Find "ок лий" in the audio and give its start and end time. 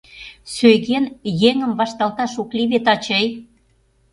2.41-2.67